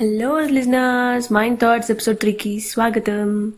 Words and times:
Hello 0.00 0.40
listeners 0.40 1.32
mind 1.32 1.58
thoughts 1.58 1.90
episode 1.90 2.16
త్రీకి 2.16 2.60
స్వాగతం 2.60 3.52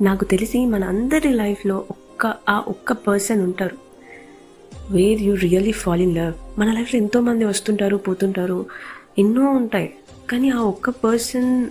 నాకు 0.00 0.24
తెలిసి 0.24 0.66
మన 0.66 0.84
అందరి 0.84 1.30
లైఫ్లో 1.30 1.84
ఒక్క 1.90 2.34
ఆ 2.48 2.64
ఒక్క 2.68 2.92
పర్సన్ 2.92 3.42
ఉంటారు. 3.42 3.76
Where 4.90 5.22
you 5.22 5.34
really 5.34 5.72
fall 5.72 6.00
in 6.00 6.16
love 6.16 6.60
మన 6.60 6.72
లైఫ్లో 6.72 7.00
ఎంతోమంది 7.00 7.44
వస్తుంటారు 7.44 7.96
పోతుంటారు. 7.96 8.66
ఎన్నో 9.18 9.50
ఉంటాయి. 9.50 9.94
కానీ 10.30 10.50
ఆ 10.50 10.58
ఒక్క 10.58 10.90
పర్సన్ 10.90 11.66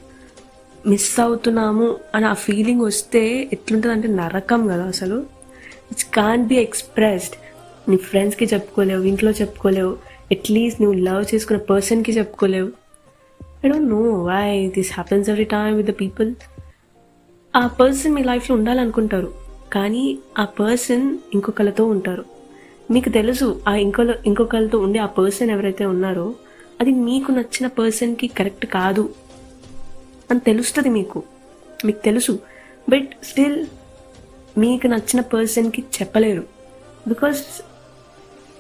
మిస్ 0.88 1.20
అవుతున్నాము 1.20 1.96
అని 2.16 2.26
ఆ 2.26 2.34
ఫీలింగ్ 2.34 2.82
వస్తే 2.82 3.50
ఎట్లుంటుంది 3.54 3.96
అంటే 3.96 4.08
నరకం 4.08 4.68
కదా 4.68 4.84
అసలు. 4.84 5.26
ఇట్స్ 5.92 6.06
కాన్ 6.06 6.46
బి 6.46 6.56
ఎక్స్ప్రెస్డ్ 6.56 7.36
నీ 7.90 7.98
ఫ్రెండ్స్కి 7.98 8.46
చెప్పుకోలేవు 8.46 9.04
ఇంట్లో 9.04 9.32
చెప్పుకోలేవు. 9.32 9.98
అట్లీస్ట్ 10.32 10.82
నువ్వు 10.82 11.00
లవ్ 11.00 11.36
చేసుకున్న 11.36 11.62
పర్సన్కి 11.62 12.12
చెప్పుకోలేవు. 12.12 12.89
I 13.66 13.70
don't 13.70 13.90
know 13.90 14.02
why 14.24 14.70
this 14.70 14.92
happens 14.94 15.30
every 15.30 15.44
time 15.44 15.76
with 15.76 15.88
the 15.88 15.94
people 16.02 16.36
ఆ 17.56 17.68
పర్సన్ 17.68 18.14
మీ 18.14 18.24
లైఫ్లో 18.24 18.56
ఉండాలనుకుంటారు 18.56 19.34
కానీ 19.74 20.20
ఆ 20.40 20.46
పర్సన్ 20.46 21.18
ఇంకొకరితో 21.34 21.86
ఉంటారు. 21.86 22.26
మీకు 22.92 23.10
తెలుసు 23.10 23.62
ఆ 23.68 23.76
ఇంకో 23.76 24.04
ఇంకొకరితో 24.26 24.80
ఉండే 24.80 25.00
ఆ 25.00 25.06
పర్సన్ 25.06 25.50
ఎవరైతే 25.50 25.86
ఉన్నారో 25.86 26.36
అది 26.82 26.92
మీకు 26.92 27.32
నచ్చిన 27.32 27.68
పర్సన్కి 27.68 28.28
కరెక్ట్ 28.28 28.66
కాదు 28.66 29.14
అని 30.32 30.40
తెలుస్తుంది 30.40 30.90
మీకు. 30.90 31.24
మీకు 31.86 32.04
తెలుసు 32.04 32.40
బట్ 32.90 33.10
స్టిల్ 33.24 33.66
మీకు 34.58 34.88
నచ్చిన 34.88 35.22
పర్సన్కి 35.22 35.82
చెప్పలేరు. 35.82 36.44
Because 37.08 37.44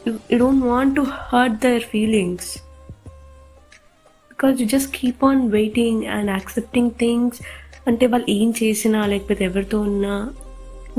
you 0.07 0.37
don't 0.37 0.65
want 0.65 0.95
to 0.95 1.01
hurt 1.01 1.55
their 1.55 1.81
feelings 1.81 2.68
because 4.41 4.61
you 4.61 4.67
just 4.67 4.95
keep 4.95 5.23
on 5.23 5.49
waiting 5.51 6.03
and 6.05 6.31
accepting 6.31 6.91
things 6.91 7.41
అంటే 7.87 8.05
వాళ్ళు 8.05 8.31
ఏం 8.31 8.53
చేసినా 8.63 9.05
లేకపోతే 9.05 9.45
ఎవరితో 9.45 9.81
ఉన్నా 9.81 10.33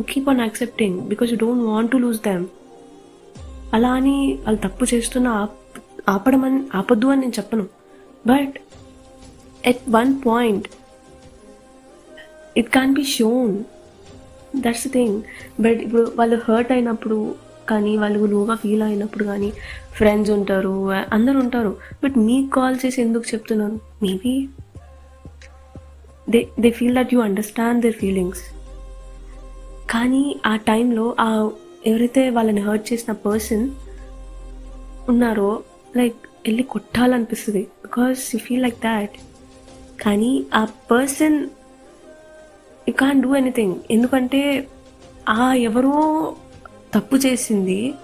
keep 0.08 0.28
on 0.28 0.40
accepting 0.40 1.00
because 1.00 1.30
you 1.30 1.38
don't 1.38 1.64
want 1.64 1.92
to 1.92 1.96
lose 1.96 2.20
them 2.20 2.46
అలా 3.74 3.92
అని 3.92 4.38
వాళ్ళు 4.42 4.60
తప్పు 4.68 4.94
చేస్తున్నా 4.94 5.48
ఆపడం 6.08 6.44
అని 6.44 6.66
ఆపద్దు 6.74 7.06
అని 7.06 7.20
నేను 7.20 7.32
చెప్పను. 7.38 7.68
But 8.26 8.58
at 9.66 9.80
one 9.88 10.18
point 10.26 10.68
it 12.56 12.68
can 12.68 12.92
be 12.92 13.02
shown 13.02 13.64
that's 14.60 14.88
thing 14.92 15.22
but 15.60 15.80
ఇప్పుడు 15.80 16.12
వాళ్ళు 16.16 16.40
హర్ట్ 16.48 16.72
అయినప్పుడు 16.72 17.34
కానీ 17.70 17.92
వాళ్ళు 17.96 18.26
లోగా 18.34 18.54
ఫీల్ 18.54 18.82
అయినప్పుడు 18.82 19.24
కానీ 19.24 19.50
ఫ్రెండ్స్ 19.98 20.30
ఉంటారు 20.30 20.74
అందరు 21.12 21.38
ఉంటారు. 21.38 21.72
బట్ 22.04 22.16
మీకు 22.28 22.48
కాల్ 22.50 22.76
చేసి 22.86 22.98
ఎందుకు 23.02 23.26
చెప్తున్నాను? 23.34 23.78
Maybe 24.02 24.34
they 26.30 26.40
they 26.60 26.70
feel 26.70 26.96
that 26.96 27.14
you 27.14 27.20
understand 27.20 27.82
their 27.82 27.94
feelings 27.94 28.44
కానీ 29.90 30.24
ఆ 30.46 30.56
టైంలో 30.68 31.06
ఆ 31.20 31.30
ఎవరైతే 31.86 32.22
వాళ్ళని 32.30 32.60
హర్ట్ 32.60 32.86
చేసిన 32.92 33.12
పర్సన్ 33.26 33.64
ఉన్నారో 35.08 35.50
లైక్ 35.96 36.18
వెళ్ళి 36.46 36.62
కొట్టాలనిపిస్తుంది. 36.62 37.62
Because 37.86 38.20
you 38.34 38.38
feel 38.38 38.62
like 38.62 38.78
that 38.84 39.16
కానీ 40.02 40.30
ఆ 40.54 40.60
person 40.90 41.38
you 42.88 42.92
can 43.00 43.18
do 43.22 43.30
anything 43.36 43.74
ఎందుకంటే 43.90 44.42
ఆ 45.28 45.46
ఎవరో 45.68 45.96
తప్పు 46.94 47.16
చేసింది 47.16 47.94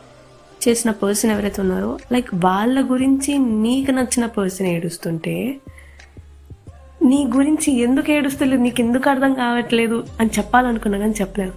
చేసిన 0.69 0.91
పర్సన్ 0.91 1.31
ఎవరైతే 1.31 1.62
ఉన్నారో 1.62 1.98
లైక్ 2.12 2.34
వాళ్ళ 2.34 2.93
గురించి 2.93 3.39
నీకు 3.39 3.91
నచ్చిన 3.91 4.27
పర్సన్ 4.27 4.67
ఏడుస్తుంటే 4.67 5.56
నీ 7.05 7.27
గురించి 7.37 7.78
ఎందుకు 7.78 8.11
ఏడుస్తలేదు 8.11 8.62
నీకు 8.62 8.81
ఎందుకు 8.81 9.11
అర్థం 9.11 9.34
కావట్లేదు 9.34 10.05
అని 10.20 10.31
చెప్పాలనుకున్నా 10.39 10.98
కానీ 10.98 11.15
చెప్పలేదు 11.20 11.53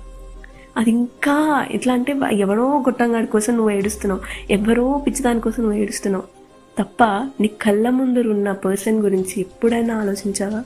అది 0.78 0.90
ఇంకా 0.90 1.68
ఎట్లా 1.72 1.94
అంటే 1.94 2.16
ఎవరో 2.32 2.80
గొట్టంగాడి 2.80 3.28
కోసం 3.28 3.54
నువ్వు 3.54 3.72
ఏడుస్తున్నావు 3.72 4.22
ఎవరో 4.50 5.04
పిచ్చిదాని 5.08 5.42
కోసం 5.42 5.64
నువ్వు 5.64 5.80
ఏడుస్తున్నావు. 5.80 6.40
తప్ప 6.80 7.04
నీ 7.40 7.48
కళ్ళ 7.48 7.90
ముందర 7.90 8.28
ఉన్న 8.28 8.52
పర్సన్ 8.52 9.00
గురించి 9.00 9.34
ఎప్పుడైనా 9.38 10.00
ఆలోచించావా? 10.00 10.64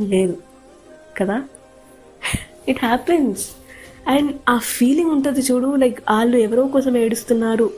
లేదు. 0.00 0.36
కదా? 1.20 1.42
ఇట్ 2.68 2.84
హ్యాపెన్స్ 2.84 3.48
అండ్ 4.08 4.32
ఆ 4.48 4.58
ఫీలింగ్ 4.58 5.10
ఉంటుంది 5.10 5.40
చూడు 5.40 5.76
లైక్ 5.76 6.00
వాళ్ళు 6.10 6.36
ఎవరో 6.36 6.66
కోసం 6.66 6.96
ఏడుస్తున్నారు 6.96 7.70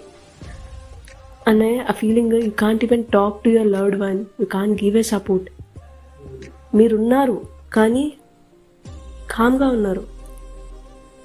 అనే 1.48 1.78
ఆ 1.78 1.92
feeling 1.92 2.32
you 2.32 2.50
can't 2.50 2.84
even 2.84 3.04
talk 3.04 3.44
to 3.44 3.48
your 3.48 3.66
loved 3.66 3.96
one 3.96 4.24
you 4.40 4.46
can't 4.46 4.84
give 4.84 4.96
a 4.96 5.02
support 5.02 5.50
మీరున్నారు 6.76 7.46
కానీ 7.72 8.12
కామ్గా 9.30 9.68
ఉన్నారు. 9.68 10.04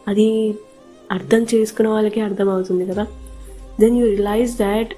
అది 0.07 0.55
అర్థం 1.11 1.43
చేసుకున్న 1.43 1.89
వాళ్ళకి 1.89 2.21
అర్థమవుతుంది 2.21 2.85
కదా. 2.85 3.07
దెన్ 3.79 3.97
యూ 3.97 4.05
రియలైజ్ 4.05 4.57
దాట్ 4.57 4.93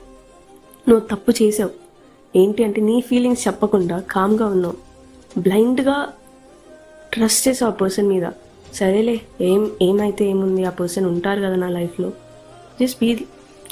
నువ్వు 0.89 1.07
తప్పు 1.07 1.43
చేసావు. 1.43 1.69
ఏంటి 2.35 2.63
అంటే 2.63 2.81
నీ 2.81 3.01
ఫీలింగ్స్ 3.01 3.47
చెప్పకుండా 3.47 3.99
కామ్గా 3.99 4.45
ఉన్నావు. 4.45 4.75
బ్లైండ్గా 5.37 6.07
ట్రస్ట్ 7.13 7.47
చేసావు 7.47 7.71
ఆ 7.71 7.75
పర్సన్ 7.75 8.07
మీద. 8.07 8.25
సరేలే 8.73 9.21
ఏం 9.41 9.71
ఏమైతే 9.81 10.25
ఏముంది 10.25 10.63
ఆ 10.65 10.69
పర్సన్ 10.69 11.05
ఉంటారు 11.05 11.41
కదా 11.41 11.55
నా 11.55 11.69
లైఫ్లో 11.69 12.09
just 12.81 12.99
be 12.99 13.27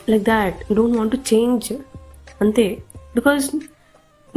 like 0.10 0.24
that 0.24 0.74
don't 0.74 0.98
want 0.98 1.12
to 1.12 1.36
change 1.36 1.74
అంతే. 2.42 2.84
బికాజ్ 3.16 3.46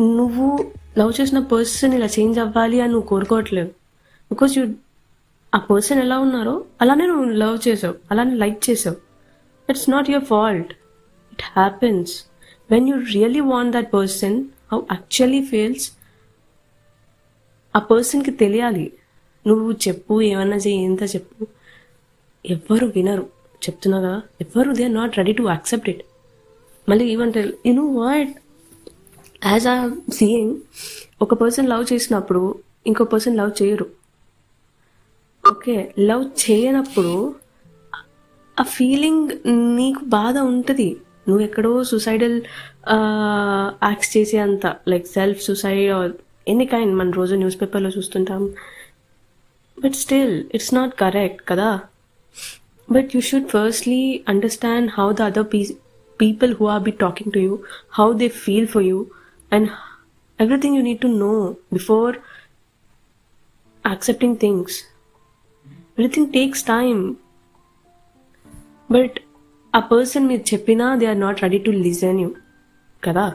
నువ్వు 0.00 0.72
లవ్ 0.98 1.12
చేసిన 1.20 1.38
పర్సన్ 1.38 1.94
ఇలా 1.94 2.06
చేంజ్ 2.06 2.38
అవ్వాలి 2.38 2.80
అని 2.80 2.92
నువ్వు 2.92 3.08
కోరుకోవట్లేదు. 3.08 3.70
బికాజ్ 4.30 4.58
యూ 4.58 4.64
ఆ 5.54 5.58
పర్సన్ 5.58 5.98
ఎలా 5.98 6.18
ఉన్నారో 6.18 6.64
అలానే 6.80 7.06
నువ్వు 7.06 7.24
లవ్ 7.24 7.58
చేసావు 7.68 7.94
అలానే 8.10 8.34
లైక్ 8.34 8.70
చేసావు. 8.70 8.96
It's 9.70 9.90
not 9.90 10.10
your 10.10 10.24
fault 10.24 10.72
it 11.32 11.42
happens 11.42 12.12
when 12.70 12.88
you 12.88 12.96
really 13.14 13.40
want 13.40 13.72
that 13.76 13.92
person 13.94 14.44
how 14.72 14.80
actually 14.92 15.42
feels 15.42 15.92
ఆ 17.76 17.78
పర్సన్కి 17.78 18.30
తెలియాలి. 18.30 18.92
నువ్వు 19.46 19.68
చెప్పు 19.86 20.14
ఏమన్నా 20.30 20.56
చెయ్యి 20.56 20.82
ఎంత 20.84 21.02
చెప్పు. 21.14 21.46
ఎవ్వరు 22.44 22.86
వినరు. 22.96 23.24
చెప్తున్నా 23.62 23.98
కదా 24.00 24.20
ఎవ్వరు 24.40 24.70
they 24.78 24.84
are 24.84 24.94
not 24.94 25.16
ready 25.18 25.32
to 25.32 25.42
accept 25.42 25.88
it 25.90 26.02
మళ్ళీ 26.88 27.04
ఏమంటారు 27.12 27.52
you 27.66 27.72
know 27.72 27.86
what 28.00 28.32
as 29.46 29.66
a 29.72 29.76
seeing 30.12 30.54
ఒక 31.22 31.34
పర్సన్ 31.34 31.68
లవ్ 31.68 31.84
చేసినప్పుడు 31.92 32.42
ఇంకో 32.86 33.04
పర్సన్ 33.12 33.36
లవ్ 33.36 33.52
చేయరు. 33.62 33.86
ఓకే 35.44 35.76
లవ్ 35.98 36.24
చేయనప్పుడు 36.42 37.34
ఆ 38.56 38.64
ఫీలింగ్ 38.76 39.30
నీకు 39.76 40.02
బాధ 40.16 40.36
ఉంటుంది. 40.52 40.88
నువ్వు 41.28 41.42
ఎక్కడో 41.44 41.72
సూసైడల్ 41.84 42.36
యాక్ట్స్ 43.88 44.12
చేసే 44.16 44.38
అంత 44.38 44.66
like 44.88 45.06
self 45.06 45.40
suicide 45.42 46.14
any 46.48 46.66
kind 46.66 46.94
మన 46.94 47.10
రోజు 47.10 47.34
న్యూస్ 47.34 47.60
పేపర్లో 47.62 47.90
చూస్తుంటాం. 47.90 48.42
but 49.81 49.95
still 49.95 50.35
it's 50.55 50.73
not 50.73 50.93
correct 50.95 51.41
కదా 51.49 51.69
but 52.89 53.09
you 53.15 53.21
should 53.21 53.49
firstly 53.49 54.01
understand 54.27 54.89
how 54.97 55.07
the 55.13 55.23
other 55.23 55.47
p 55.53 55.61
people 56.19 56.53
who 56.59 56.67
are 56.75 56.83
be 56.83 56.93
talking 56.99 57.31
to 57.33 57.39
you 57.39 57.55
how 57.99 58.07
they 58.23 58.29
feel 58.43 58.67
for 58.67 58.83
you 58.83 58.99
and 59.51 59.69
everything 60.39 60.75
you 60.77 60.81
need 60.81 61.01
to 61.01 61.11
know 61.19 61.33
before 61.73 62.15
accepting 63.85 64.37
things 64.37 64.77
everything 65.91 66.29
takes 66.33 66.63
time 66.65 67.01
but 68.89 69.15
ఆ 69.73 69.81
person 69.91 70.27
మీరు 70.27 70.43
చెప్పినా 70.53 70.85
they 70.95 71.05
are 71.05 71.19
not 71.19 71.39
ready 71.43 71.59
to 71.59 71.71
listen 71.87 72.19
you 72.19 72.29
కదా 73.03 73.25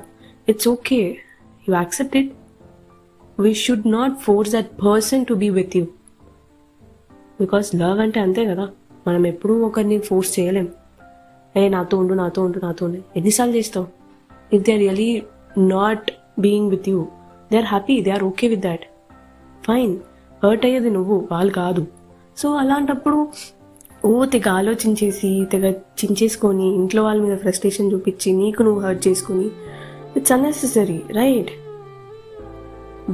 it's 0.48 0.68
okay 0.68 1.00
you 1.66 1.72
accept 1.74 2.14
it 2.20 2.30
we 3.38 3.52
should 3.64 3.86
not 3.92 4.14
force 4.20 4.52
that 4.52 4.70
person 4.84 5.24
to 5.26 5.34
be 5.34 5.48
with 5.58 5.74
you 5.76 5.84
Because 7.39 7.75
love 7.75 7.99
అంటే 7.99 8.19
అంతే 8.19 8.45
కదా. 8.45 8.67
మనం 9.07 9.27
ఎప్పుడూ 9.27 9.61
ఒకరిని 9.61 9.99
ఫోర్స్ 9.99 10.39
చేయలేం. 10.39 10.67
ఏ 11.57 11.69
నాతో 11.69 11.97
ఉండు 11.97 12.13
నాతో 12.13 12.43
ఉండు 12.43 12.59
నాతో 12.63 12.85
ఉండు. 12.85 12.97
ఎన్నిసార్లు 13.15 13.55
చేస్తావు? 13.55 13.87
If 14.53 14.63
they 14.63 14.71
are 14.71 14.79
really 14.79 15.23
not 15.57 16.11
being 16.39 16.69
with 16.69 16.89
you 16.89 17.07
they 17.51 17.57
are 17.57 17.65
happy 17.65 18.01
they 18.01 18.11
are 18.11 18.23
okay 18.23 18.47
with 18.47 18.61
that 18.61 18.85
fine 19.67 19.97
hurt 20.43 20.65
అయ్యేది 20.65 20.89
నువ్వు 20.89 21.27
వాళ్ళు 21.31 21.53
కాదు. 21.53 21.87
సో 22.37 22.55
అలాంటప్పుడు 22.55 23.27
ఓ 24.05 24.25
తెగ 24.25 24.49
ఆలోచించేసి 24.49 25.47
తెగ 25.51 25.71
చించేసుకొని 25.71 26.75
ఇంట్లో 26.75 27.03
వాళ్ళ 27.03 27.21
మీద 27.21 27.37
ఫ్రస్ట్రేషన్ 27.37 27.91
చూపించి 27.93 28.31
నీకు 28.31 28.63
నువ్వు 28.63 28.81
హర్ట్ 28.81 29.07
చేసుకొని 29.07 29.47
ఇట్స్ 30.17 30.31
అన్నెసెసరీ 30.31 31.01
రైట్ 31.13 31.51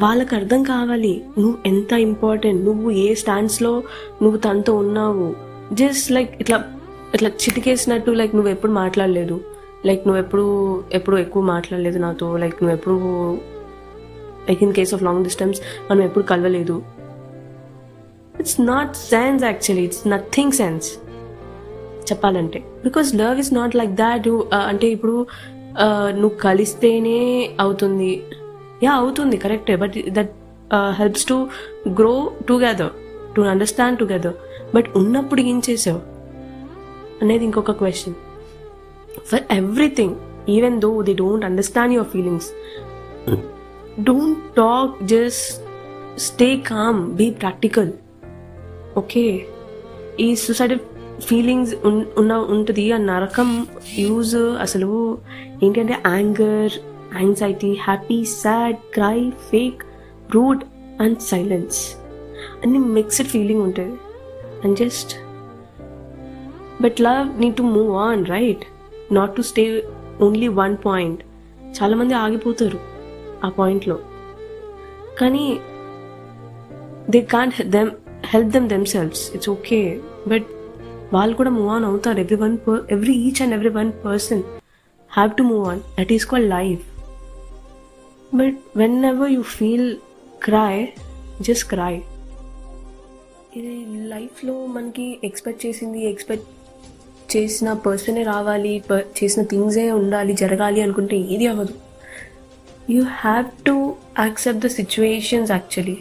వాళ్ళకి 0.01 0.34
అర్థం 0.36 0.62
కావాలి. 0.63 1.13
నువ్వు 1.38 1.56
ఎంత 1.66 1.94
ఇంపార్టెంట్ 2.10 2.62
నువ్వు 2.66 2.92
ఏ 3.04 3.07
స్టాండ్స్లో 3.22 3.74
నువ్వు 4.22 4.38
తనతో 4.45 4.74
ఉన్నావు. 4.84 5.25
జస్ట్ 5.81 6.07
లైక్ 6.16 6.31
ఇట్లా 6.44 6.57
ఇట్లా 7.16 7.30
చిటికేసినట్టు 7.44 8.12
లైక్ 8.19 8.34
నువ్వు 8.36 8.51
ఎప్పుడు 8.56 8.72
మాట్లాడలేదు. 8.72 9.36
లైక్ 9.86 10.04
నువ్వు 10.07 10.19
ఎప్పుడు 10.24 10.45
ఎప్పుడు 10.98 11.18
ఎక్కువ 11.25 11.44
మాట్లాడలేదు 11.44 12.00
నాతో. 12.06 12.28
లైక్ 12.44 12.57
నువ్వు 12.63 12.75
ఎప్పుడు 12.78 12.98
like 14.50 14.63
in 14.68 14.74
case 14.80 14.94
of 14.95 15.04
long 15.04 15.24
distance 15.24 15.60
మనం 15.90 16.04
ఎప్పుడు 16.10 16.25
కలవలేదు. 16.34 16.78
It's 18.42 18.60
not 18.74 18.94
sense 18.96 19.44
actually 19.51 19.84
it's 19.89 20.04
nothing 20.13 20.56
sense 20.62 20.88
చెప్పాలంటే. 22.12 22.60
Because 22.84 23.10
love 23.16 23.38
is 23.44 23.54
not 23.54 23.75
like 23.75 23.92
that 24.06 24.30
అంటే 24.69 24.88
ఇప్పుడు 24.96 25.18
uh, 25.84 26.10
నువ్వు 26.22 26.36
కలిస్తేనే 26.48 27.19
అవుతుంది. 27.60 28.13
యా 28.84 28.94
అవుతుంది 28.94 29.38
కరెక్టే. 29.38 29.76
But 29.76 29.94
that 30.10 30.34
helps 31.00 31.26
to 31.26 31.36
grow 32.00 32.14
together 32.50 32.94
to 33.36 33.42
understand 33.54 34.00
together 34.00 34.36
but 34.76 34.88
ఉన్నప్పుడు 34.96 35.42
ఏం 35.42 35.62
చేసావు? 35.70 36.02
అనేది 37.22 37.44
ఇంకొక 37.46 37.72
question 37.72 38.16
for 39.26 39.44
everything 39.52 40.16
even 40.50 40.82
though 40.82 41.02
they 41.02 41.14
don't 41.14 41.46
understand 41.46 41.94
your 41.94 42.10
feelings 42.10 42.50
don't 44.00 44.40
talk 44.56 45.04
just 45.04 45.46
stay 46.20 46.58
calm 46.72 47.12
be 47.12 47.30
practical 47.42 47.92
okay 48.98 49.24
ఈ 50.20 50.36
సూసైడ్ 50.36 50.74
ఫీలింగ్స్ 51.22 51.74
ఉన్న 52.18 52.34
ఉంటుంది 52.56 52.92
ఆ 52.92 52.98
నరకం 53.10 53.50
యూజ్ 53.98 54.36
అసలు 54.62 54.90
ఏంటంటే 55.64 55.98
anger 56.08 56.76
anxiety 57.19 57.71
happy 57.88 58.25
sad 58.25 58.77
cry 58.94 59.18
fake 59.51 59.81
rude 60.36 60.63
and 61.01 61.19
silence 61.19 61.80
అన్ని 62.63 62.80
మిక్స్డ్ 62.80 63.27
ఫీలింగ్ 63.27 63.62
ఉంటుంది. 63.62 63.98
And 64.63 64.77
just 64.77 65.12
but 66.81 67.01
love 67.01 67.42
need 67.42 67.56
to 67.56 67.63
move 67.63 67.92
on 68.07 68.25
right 68.25 68.63
not 69.12 69.36
to 69.36 69.42
stay 69.42 69.65
only 70.21 70.48
one 70.48 70.77
point 70.86 71.21
చాలామంది 71.81 72.13
ఆగిపోతారు 72.13 72.80
ఆ 73.45 73.50
పాయింట్లో 73.50 73.98
కానీ 75.19 75.45
they 77.10 77.21
can't 77.21 77.62
them 77.68 77.92
help 78.25 78.48
them 78.48 78.69
themselves 78.86 79.36
it's 79.36 79.50
okay 79.50 80.01
but 80.27 80.48
వాళ్ళు 81.13 81.36
కూడా 81.36 81.50
move 81.50 81.69
on 81.69 81.86
అవుతారు. 81.86 82.19
Every 82.19 82.36
one 82.36 82.57
every 82.92 83.13
each 83.13 83.42
and 83.42 83.54
every 83.54 83.71
one 83.80 83.92
person 84.06 84.44
have 85.12 85.31
to 85.38 85.44
move 85.44 85.65
on 85.71 85.81
that 86.00 86.13
is 86.13 86.25
called 86.25 86.50
life 86.50 86.83
but 88.34 88.58
whenever 89.06 89.32
you 89.32 89.42
feel 89.42 89.96
cry 90.44 90.74
just 91.42 91.68
cry 91.70 91.94
ఇది 93.56 93.74
లైఫ్లో 94.10 94.66
మనకి 94.66 95.20
expect 95.24 95.66
చేసింది 95.66 96.00
expect 96.10 96.50
చేసిన 97.36 97.74
పర్సనే 97.74 98.24
రావాలి 98.24 98.84
చేసిన 99.18 99.44
థింగ్సే 99.44 99.92
ఉండాలి 99.92 100.34
జరగాలి 100.34 100.82
అనుకుంటే 100.82 101.18
ఏది 101.18 101.48
అవ్వదు. 101.48 101.74
You 102.90 103.04
have 103.04 103.46
to 103.66 103.96
accept 104.20 104.62
the 104.66 104.68
situations 104.68 105.52
actually 105.52 105.98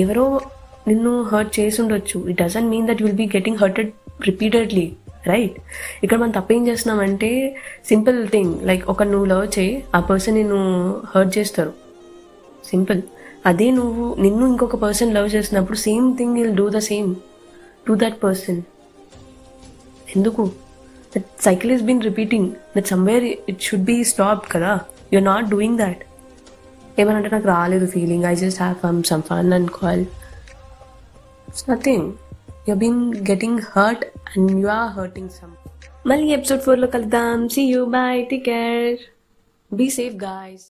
ఎవరో 0.00 0.40
నిన్ను 0.88 1.22
హర్ట్ 1.22 1.60
చేసి 1.60 1.82
ఉండొచ్చు. 1.82 2.30
It 2.30 2.38
doesn't 2.42 2.70
mean 2.70 2.88
that 2.88 3.02
will 3.02 3.14
be 3.14 3.26
getting 3.26 3.56
hurted 3.56 3.92
repeatedly 4.26 4.86
right 5.28 5.56
ఇక్కడ 6.04 6.18
మనం 6.18 6.30
తప్పేం 6.30 6.62
చేస్తున్నామంటే 6.68 7.30
సింపుల్ 7.88 8.28
థింగ్ 8.28 8.54
లైక్ 8.62 8.84
ఒక 8.88 9.02
నువ్వు 9.02 9.26
లవ్ 9.26 9.46
చేయి 9.58 9.84
ఆ 9.94 10.00
పర్సన్ 10.00 10.34
నిన్ను 10.34 10.60
హర్ట్ 11.14 11.38
చేస్తారు. 11.38 11.72
సింపుల్ 12.70 13.02
అదే 13.46 13.70
నువ్వు 13.70 14.04
నిన్ను 14.22 14.46
ఇంకొక 14.46 14.76
పర్సన్ 14.76 15.14
లవ్ 15.14 15.28
చేసినప్పుడు 15.34 15.78
same 15.78 16.06
thing 16.18 16.34
will 16.38 16.54
do 16.56 16.66
the 16.68 16.78
same 16.90 17.10
to 17.86 17.94
that 18.02 18.18
person 18.24 18.60
ఎందుకు? 20.16 20.44
That 21.16 21.28
cycle 21.42 21.72
is 21.72 21.82
been 21.82 22.02
repeating 22.02 22.48
that 22.76 22.86
somewhere 22.86 23.24
it 23.24 23.60
should 23.60 23.84
be 23.84 23.96
stop 24.04 24.44
కదా. 24.56 24.72
యూఆర్ 25.12 25.24
నాట్ 25.24 25.48
డూయింగ్ 25.54 25.78
దాట్ 25.78 26.02
ఏమనంటే 27.00 27.28
నాకు 27.28 27.48
రాలేదు 27.48 27.86
feeling 27.86 28.24
I 28.24 28.34
just 28.34 28.60
have 28.62 28.76
some 28.82 29.02
some 29.10 29.22
fun 29.22 29.52
and 29.52 29.70
call 29.80 30.04
it's 31.48 31.64
nothing 31.70 32.06
you 32.68 32.74
been 32.74 33.14
getting 33.14 33.58
hurt 33.76 34.04
and 34.04 34.60
you 34.60 34.68
are 34.68 34.90
hurting 34.90 35.28
some 35.28 35.52
మళ్ళీ 36.06 36.26
episode 36.26 36.60
ఫోర్లో 36.60 36.86
కలుద్దాం. 36.86 37.48
See 37.48 37.62
you 37.62 37.84
bye 37.84 38.26
take 38.26 38.44
care 38.44 38.98
be 39.72 39.90
safe 39.90 40.14
guys 40.14 40.73